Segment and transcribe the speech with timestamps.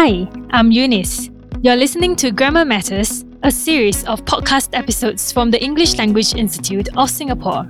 [0.00, 1.28] Hi, I'm Eunice.
[1.60, 6.88] You're listening to Grammar Matters, a series of podcast episodes from the English Language Institute
[6.96, 7.64] of Singapore.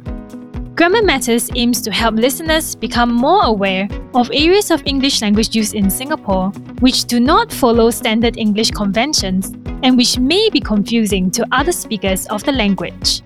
[0.75, 5.73] Grammar Matters aims to help listeners become more aware of areas of English language use
[5.73, 11.47] in Singapore which do not follow standard English conventions and which may be confusing to
[11.51, 13.23] other speakers of the language.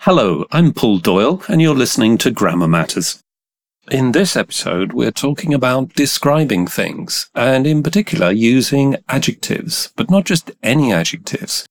[0.00, 3.22] Hello, I'm Paul Doyle, and you're listening to Grammar Matters.
[3.92, 10.24] In this episode, we're talking about describing things, and in particular using adjectives, but not
[10.24, 11.64] just any adjectives.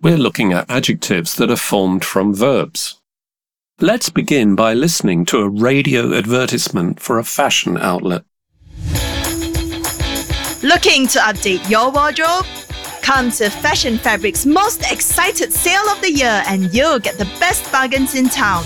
[0.00, 2.98] We're looking at adjectives that are formed from verbs.
[3.78, 8.24] Let's begin by listening to a radio advertisement for a fashion outlet.
[10.62, 12.46] Looking to update your wardrobe?
[13.02, 17.70] Come to Fashion Fabric's most excited sale of the year and you'll get the best
[17.70, 18.64] bargains in town.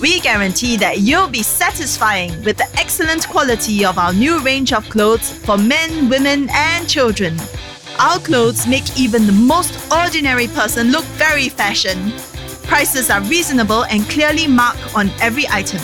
[0.00, 4.88] We guarantee that you'll be satisfying with the excellent quality of our new range of
[4.90, 7.38] clothes for men, women, and children.
[8.00, 12.12] Our clothes make even the most ordinary person look very fashion.
[12.64, 15.80] Prices are reasonable and clearly marked on every item.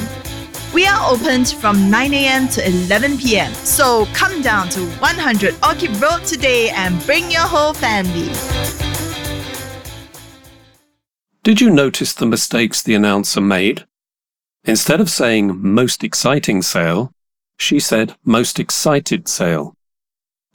[0.75, 2.48] We are opened from 9 a.m.
[2.48, 3.53] to 11 p.m.
[3.55, 8.28] So come down to 100 Orchard Road today and bring your whole family.
[11.42, 13.86] Did you notice the mistakes the announcer made?
[14.64, 17.12] Instead of saying most exciting sale,
[17.56, 19.75] she said most excited sale.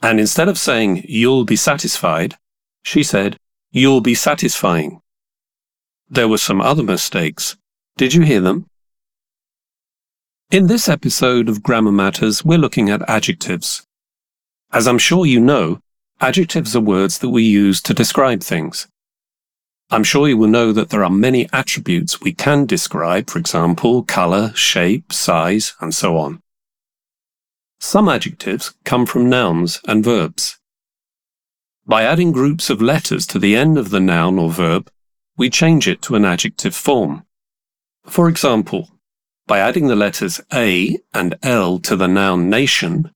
[0.02, 2.36] And instead of saying you'll be satisfied,
[2.82, 3.38] she said
[3.70, 5.00] you'll be satisfying.
[6.08, 7.56] There were some other mistakes.
[7.96, 8.66] Did you hear them?
[10.52, 13.84] In this episode of Grammar Matters, we're looking at adjectives.
[14.72, 15.80] As I'm sure you know,
[16.20, 18.86] adjectives are words that we use to describe things.
[19.88, 24.02] I'm sure you will know that there are many attributes we can describe, for example,
[24.02, 26.42] color, shape, size, and so on.
[27.78, 30.58] Some adjectives come from nouns and verbs.
[31.86, 34.90] By adding groups of letters to the end of the noun or verb,
[35.36, 37.24] we change it to an adjective form.
[38.04, 38.90] For example,
[39.46, 43.12] by adding the letters A and L to the noun nation,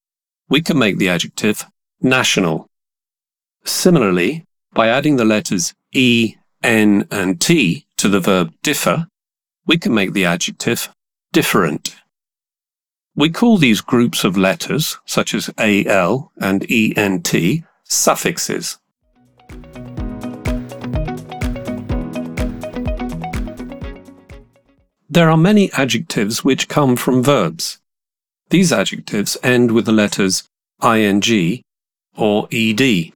[0.49, 1.66] we can make the adjective
[2.00, 2.69] national.
[3.65, 9.06] Similarly, by adding the letters E N and T to the verb differ,
[9.66, 10.88] we can make the adjective
[11.32, 11.97] different.
[13.15, 18.78] We call these groups of letters, such as AL and ENT, suffixes.
[25.09, 27.78] There are many adjectives which come from verbs.
[28.50, 30.44] These adjectives end with the letters
[30.82, 31.62] ing
[32.16, 33.12] or ed.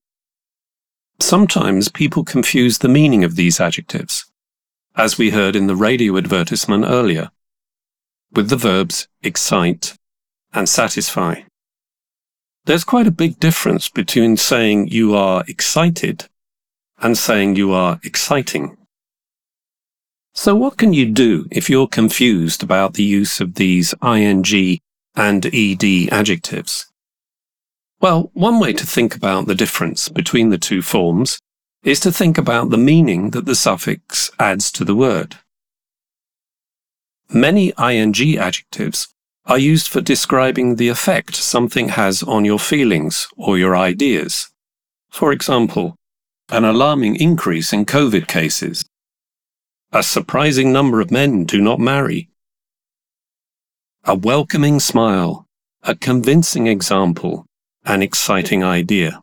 [1.20, 4.26] Sometimes people confuse the meaning of these adjectives,
[4.96, 7.30] as we heard in the radio advertisement earlier,
[8.32, 9.96] with the verbs excite
[10.52, 11.42] and satisfy.
[12.66, 16.28] There's quite a big difference between saying you are excited
[16.98, 18.76] and saying you are exciting.
[20.32, 24.80] So what can you do if you're confused about the use of these ing
[25.14, 26.86] and ed adjectives?
[28.04, 31.38] Well, one way to think about the difference between the two forms
[31.82, 35.38] is to think about the meaning that the suffix adds to the word.
[37.30, 39.08] Many ing adjectives
[39.46, 44.50] are used for describing the effect something has on your feelings or your ideas.
[45.08, 45.96] For example,
[46.50, 48.84] an alarming increase in COVID cases.
[49.92, 52.28] A surprising number of men do not marry.
[54.04, 55.46] A welcoming smile.
[55.82, 57.46] A convincing example
[57.84, 59.22] an exciting idea.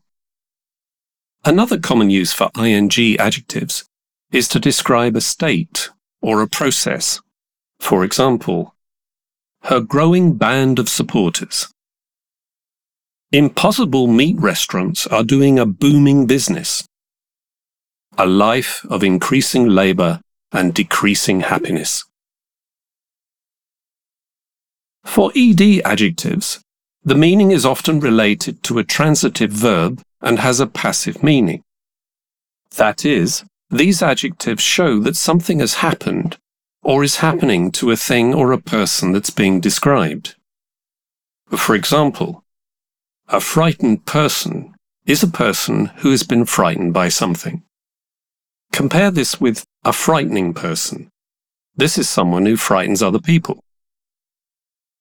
[1.43, 3.85] Another common use for ing adjectives
[4.31, 5.89] is to describe a state
[6.21, 7.19] or a process.
[7.79, 8.75] For example,
[9.63, 11.67] her growing band of supporters.
[13.31, 16.83] Impossible meat restaurants are doing a booming business.
[18.17, 20.21] A life of increasing labor
[20.51, 22.03] and decreasing happiness.
[25.05, 26.61] For ed adjectives,
[27.03, 31.63] the meaning is often related to a transitive verb and has a passive meaning.
[32.77, 36.37] That is, these adjectives show that something has happened
[36.83, 40.35] or is happening to a thing or a person that's being described.
[41.57, 42.43] For example,
[43.27, 44.75] a frightened person
[45.05, 47.63] is a person who has been frightened by something.
[48.71, 51.09] Compare this with a frightening person.
[51.75, 53.63] This is someone who frightens other people.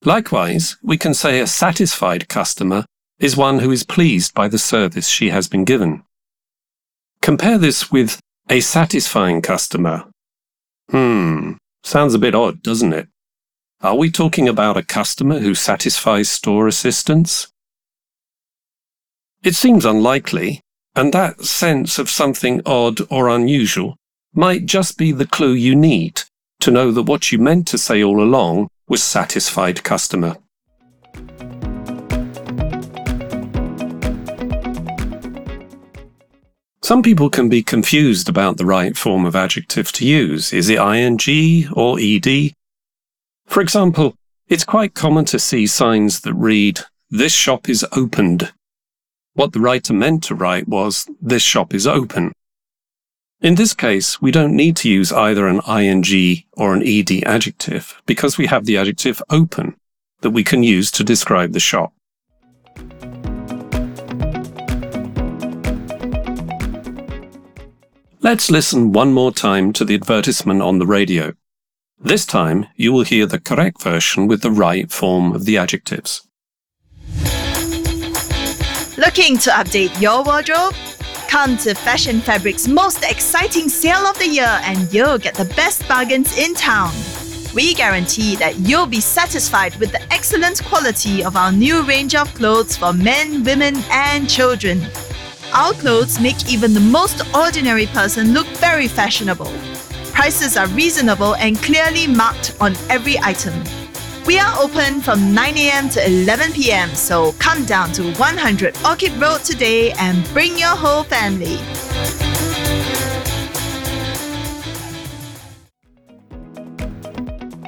[0.05, 2.87] Likewise, we can say a satisfied customer
[3.19, 6.03] is one who is pleased by the service she has been given.
[7.21, 8.19] Compare this with
[8.49, 10.07] a satisfying customer.
[10.91, 11.53] Hmm,
[11.85, 13.09] sounds a bit odd, doesn't it?
[13.83, 17.49] Are we talking about a customer who satisfies store assistants?
[19.43, 20.63] It seems unlikely,
[20.97, 23.97] and that sense of something odd or unusual
[24.33, 26.23] might just be the clue you need
[26.61, 30.37] to know that what you meant to say all along was satisfied customer.
[36.83, 40.53] Some people can be confused about the right form of adjective to use.
[40.53, 42.53] Is it ing or ed?
[43.47, 44.17] For example,
[44.49, 48.53] it's quite common to see signs that read, This shop is opened.
[49.35, 52.33] What the writer meant to write was, This shop is open.
[53.43, 58.03] In this case, we don't need to use either an ing or an ed adjective
[58.05, 59.77] because we have the adjective open
[60.21, 61.95] that we can use to describe the shop.
[68.21, 71.33] Let's listen one more time to the advertisement on the radio.
[71.99, 76.29] This time, you will hear the correct version with the right form of the adjectives.
[78.99, 80.75] Looking to update your wardrobe?
[81.31, 85.87] Come to Fashion Fabric's most exciting sale of the year and you'll get the best
[85.87, 86.93] bargains in town.
[87.55, 92.35] We guarantee that you'll be satisfied with the excellent quality of our new range of
[92.35, 94.85] clothes for men, women, and children.
[95.55, 99.55] Our clothes make even the most ordinary person look very fashionable.
[100.11, 103.55] Prices are reasonable and clearly marked on every item.
[104.27, 105.89] We are open from 9 a.m.
[105.91, 111.05] to 11 p.m., so come down to 100 Orchard Road today and bring your whole
[111.05, 111.57] family.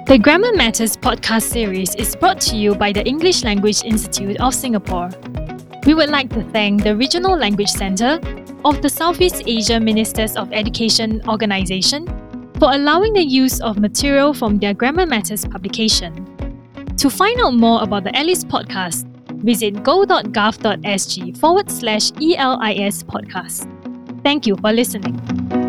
[0.06, 4.54] The Grammar Matters podcast series is brought to you by the English Language Institute of
[4.54, 5.08] Singapore.
[5.86, 8.20] We would like to thank the Regional Language Centre
[8.64, 12.06] of the Southeast Asia Ministers of Education Organisation
[12.60, 16.31] for allowing the use of material from their Grammar Matters publication.
[16.98, 19.06] To find out more about the ELIS podcast,
[19.42, 23.66] visit go.gov.sg forward slash ELIS podcast.
[24.22, 25.61] Thank you for listening.